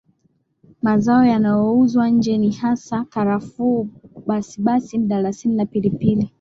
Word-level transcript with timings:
Mazao 0.81 1.25
yanayouzwa 1.25 2.09
nje 2.09 2.37
ni 2.37 2.51
hasa 2.51 3.05
karafuu 3.05 3.87
basibasi 4.27 4.99
mdalasini 4.99 5.55
na 5.55 5.65
pilipili 5.65 6.29